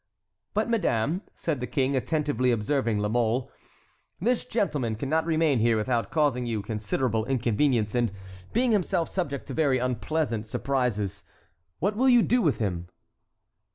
"But, 0.55 0.67
madame," 0.67 1.21
said 1.35 1.59
the 1.59 1.67
king, 1.67 1.95
attentively 1.95 2.49
observing 2.51 2.97
La 2.97 3.07
Mole, 3.07 3.51
"this 4.19 4.45
gentleman 4.45 4.95
cannot 4.95 5.27
remain 5.27 5.59
here 5.59 5.77
without 5.77 6.09
causing 6.09 6.47
you 6.47 6.63
considerable 6.63 7.23
inconvenience, 7.25 7.93
and 7.93 8.11
being 8.51 8.71
himself 8.71 9.09
subject 9.09 9.45
to 9.45 9.53
very 9.53 9.77
unpleasant 9.77 10.47
surprises. 10.47 11.23
What 11.77 11.95
will 11.95 12.09
you 12.09 12.23
do 12.23 12.41
with 12.41 12.57
him?" 12.57 12.87